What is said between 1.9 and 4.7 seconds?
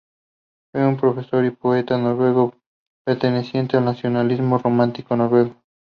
noruego, perteneciente al nacionalismo